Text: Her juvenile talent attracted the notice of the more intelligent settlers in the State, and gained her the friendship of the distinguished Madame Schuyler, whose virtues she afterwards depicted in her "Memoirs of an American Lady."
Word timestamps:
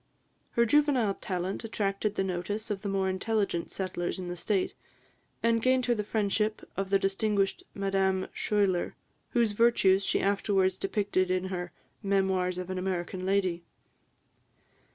Her 0.53 0.65
juvenile 0.65 1.13
talent 1.13 1.63
attracted 1.63 2.15
the 2.15 2.23
notice 2.23 2.71
of 2.71 2.81
the 2.81 2.89
more 2.89 3.07
intelligent 3.07 3.71
settlers 3.71 4.17
in 4.17 4.29
the 4.29 4.35
State, 4.35 4.73
and 5.43 5.61
gained 5.61 5.85
her 5.85 5.93
the 5.93 6.03
friendship 6.03 6.67
of 6.75 6.89
the 6.89 6.97
distinguished 6.97 7.61
Madame 7.75 8.27
Schuyler, 8.33 8.95
whose 9.33 9.51
virtues 9.51 10.03
she 10.03 10.19
afterwards 10.19 10.79
depicted 10.79 11.29
in 11.29 11.49
her 11.53 11.71
"Memoirs 12.01 12.57
of 12.57 12.71
an 12.71 12.79
American 12.79 13.27
Lady." 13.27 13.63